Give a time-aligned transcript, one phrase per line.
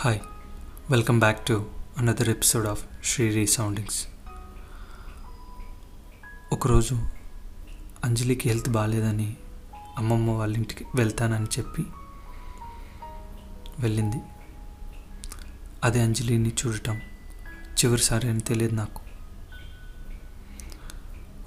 [0.00, 0.20] Hi
[0.90, 1.66] welcome back to
[1.98, 4.06] another episode of Sri resoundings
[6.52, 6.94] ఒకరోజు
[8.04, 9.36] అంజలికి health బాగాలేదని
[9.98, 11.86] అమ్మమ్మ వాళ్ళ ఇంటికి వెళ్తానని చెప్పి
[13.78, 14.16] వెళ్ళింది.
[15.84, 16.96] అదే అంజలిని చూడటం
[17.56, 19.00] చివరిసారి అని తెలియదు నాకు.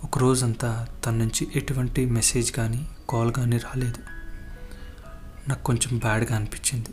[0.04, 4.00] ఒకరోజంతా తన నుంచి ఎటువంటి మెసేజ్ కానీ కాల్ కానీ రాలేదు.
[5.50, 6.90] నాకు కొంచెం బ్యాడ్గా అనిపించింది.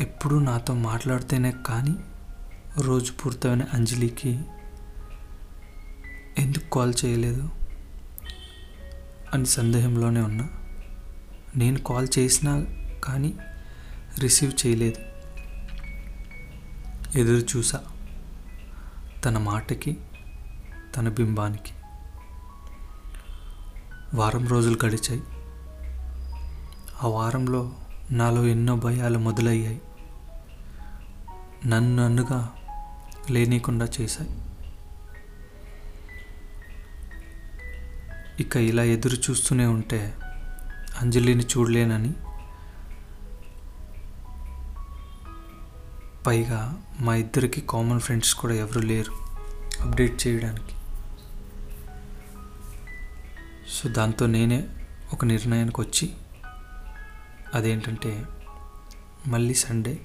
[0.00, 1.94] ఎప్పుడు నాతో మాట్లాడితేనే కానీ
[2.80, 4.40] రోజు పూర్తయిన అంజలికి
[6.38, 7.50] ఎందుకు కాల్ చేయలేదు
[9.34, 10.48] అని సందేహంలోనే ఉన్నా.
[11.56, 12.66] నేను కాల్ చేసినా
[13.04, 13.34] కానీ
[14.18, 15.00] రిసీవ్ చేయలేదు.
[17.18, 17.80] ఎదురు చూసా
[19.24, 19.96] తన మాటకి
[20.96, 21.72] తన బింబానికి.
[24.14, 25.22] వారం రోజులు గడిచాయి.
[27.02, 27.72] ఆ వారంలో
[28.10, 29.80] నాలో ఎన్నో భయాలు మొదలయ్యాయి.
[31.66, 32.56] నన్ను నన్నుగా
[33.30, 34.30] లేనీకుండా చేశాయి.
[38.40, 40.14] ఇక ఇలా ఎదురు చూస్తూనే ఉంటే
[41.00, 42.12] అంజలిని చూడలేనని
[46.26, 49.12] పైగా మా ఇద్దరికి కామన్ ఫ్రెండ్స్ కూడా ఎవరు లేరు
[49.80, 50.74] అప్డేట్ చేయడానికి.
[53.68, 54.68] సో దాంతో నేనే
[55.12, 56.12] ఒక నిర్ణయానికి వచ్చి
[57.54, 58.24] అదేంటంటే
[59.26, 60.00] మళ్ళీ సండే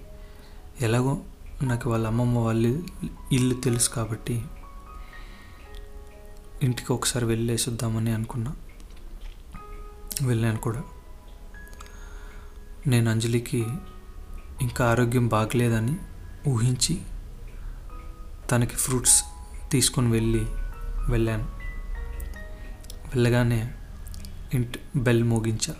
[0.82, 1.22] ఎలాగో
[1.64, 2.82] నాకు వాళ్ళ అమ్మమ్మ వాళ్ళ
[3.32, 4.46] ఇల్లు తెలుసు కాబట్టి
[6.64, 8.56] ఇంటికి ఒకసారి వెళ్ళేసి వద్దామని అనుకున్నా.
[10.22, 10.84] వెళ్ళాను కూడా.
[12.88, 13.68] నేను అంజలికి
[14.62, 15.98] ఇంకా ఆరోగ్యం బాగలేదని
[16.48, 17.02] ఊహించి
[18.52, 19.24] తనకి ఫ్రూట్స్
[19.72, 20.46] తీసుకొని వెళ్ళి
[21.10, 21.44] వెళ్ళాను.
[23.14, 23.74] వెళ్ళగానే
[24.54, 25.76] ఇంటి బెల్ మోగించా.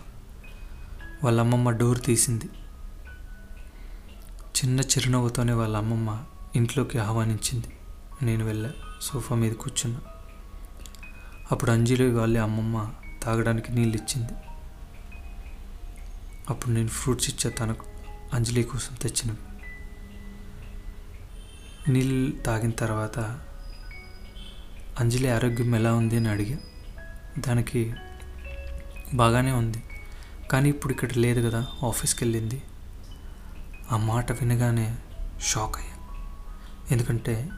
[1.24, 2.48] వాళ్ళ అమ్మమ్మ డోర్ తీసింది.
[4.60, 6.24] చిన్న చిరునవ్వుతోనే వాళ్ళ అమ్మమ్మ
[6.56, 7.66] ఇంట్లోకి ఆహ్వానించింది.
[8.22, 10.00] నేను వెళ్ళా సోఫా మీద కూర్చున్నా.
[11.50, 12.92] అప్పుడు అంజలి వాళ్ళ అమ్మమ్మ
[13.22, 14.32] తాగడానికి నీళ్ళు ఇచ్చింది
[16.50, 17.86] అప్పుడు నేను ఫ్రూట్స్ ఇచ్చా తనకు
[18.32, 19.38] అంజలి కోసం తెచ్చినవి
[21.92, 23.18] నీళ్ళు తాగిన తర్వాత
[25.00, 26.58] అంజలి ఆరోగ్యం ఎలా ఉంది అని అడిగా.
[27.38, 27.94] దానికి
[29.14, 29.82] బాగానే ఉంది
[30.50, 32.62] కానీ ఇప్పుడు ఇక్కడ లేదు కదా ఆఫీస్కి వెళ్ళింది.
[33.92, 34.98] ఆ మాట వినగానే
[35.40, 36.24] షాక్ అయ్యా.
[36.90, 37.50] ఎందుకంటే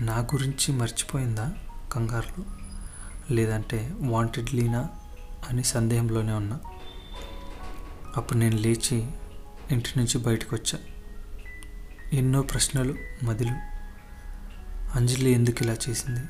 [0.00, 1.54] నా గురించి మర్చిపోయిందా
[1.92, 2.44] కంగారులో?
[3.30, 4.88] లేదంటే వాంటెడ్ లీనా
[5.50, 6.60] అని సందేహంలోనే ఉన్నా?
[8.16, 9.10] అప్పుడు నేను లేచి
[9.70, 10.78] ఇంటి నుంచి బయటకు వచ్చా.
[12.12, 13.52] ఎన్నో ప్రశ్నలు మదిలు.
[14.96, 16.20] అంజలి ఎందుకు ఇలా చేసింది?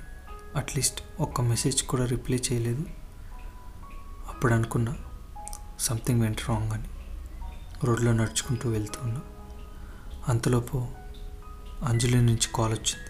[0.57, 2.85] అట్లీస్ట్ ఒక్క మెసేజ్ కూడా రిప్లై చేయలేదు.
[4.29, 4.97] అప్పుడు అనుకున్నా
[5.81, 6.89] సంథింగ్ వెంట రాంగ్ అని.
[7.85, 9.21] రోడ్లో నడుచుకుంటూ వెళ్తూ ఉన్నా.
[10.29, 10.87] అంతలోపు
[11.85, 13.09] అంజలి నుంచి కాల్ వచ్చింది.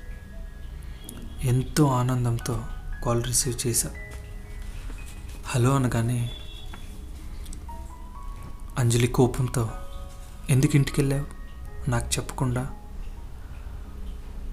[1.48, 2.64] ఎంతో ఆనందంతో
[3.04, 3.90] కాల్ రిసీవ్ చేశా.
[5.46, 6.30] హలో అనగానే
[8.78, 9.70] అంజలి కోపంతో
[10.50, 11.26] ఎందుకు ఇంటికి వెళ్ళావు
[11.90, 12.70] నాకు చెప్పకుండా.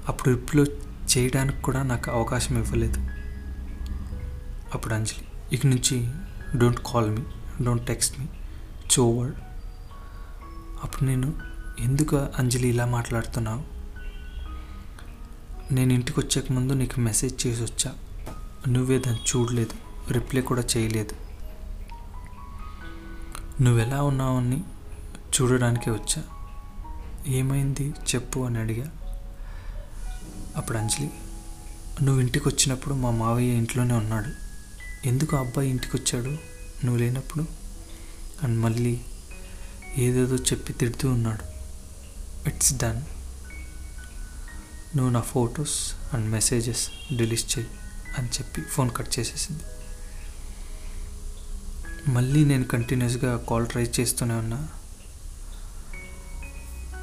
[0.08, 0.64] అప్పుడు రిప్లో
[1.18, 3.08] చేయడానికి కూడా నాకు అవకాశం ఇవ్వలేదు.
[4.74, 6.12] అప్పుడు అంజలి ఇక నుంచి
[6.58, 7.22] don't call me
[7.64, 8.26] don't text me
[9.00, 9.36] coward
[10.85, 11.34] అప్పుడు నేను
[11.79, 13.63] ఎందుకు అంజలి ఇలా మాట్లాడుతున్నావు?
[15.73, 17.94] నేను ఇంటికి వచ్చాక ముందు నీకు మెసేజ్ చేసి వచ్చా.
[18.68, 19.75] నువ్వే దాన్ని చూడలేదు
[20.13, 21.16] రిప్లై కూడా చేయలేదు.
[23.63, 24.63] నువ్వు ఎలా ఉన్నావని
[25.41, 26.23] చూడడానికే వచ్చా.
[27.28, 28.91] ఏమైంది చెప్పు అని అడిగా.
[30.56, 31.09] అప్పుడు అంజలి
[32.03, 34.31] నువ్వు ఇంటికి వచ్చినప్పుడు మా మావయ్య ఇంట్లోనే ఉన్నాడు.
[35.07, 36.29] ఎందుకు ఆ అబ్బాయి ఇంటికి వచ్చాడు?
[36.85, 37.46] నువ్వు లేనప్పుడు?
[38.44, 39.02] అండ్ మళ్ళీ
[39.98, 41.44] ఏదేదో చెప్పి తిడుతూ ఉన్నాడు.
[42.50, 43.02] ఇట్స్ డన్
[44.98, 47.68] నువ్వు నా ఫొటోస్ అండ్ మెసేజెస్ డిలీట్ చేయి
[48.18, 49.64] అని చెప్పి ఫోన్ కట్ చేసేసింది.
[52.10, 54.70] మళ్ళీ నేను కంటిన్యూస్గా కాల్ ట్రై చేస్తూనే ఉన్నా.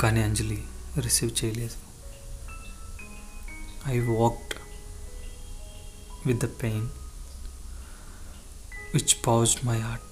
[0.00, 0.64] కానీ అంజలి
[0.98, 1.74] రిసీవ్ చేయలేదు.
[3.86, 4.54] I walked
[6.26, 6.88] with the pain
[8.94, 10.11] which paused my heart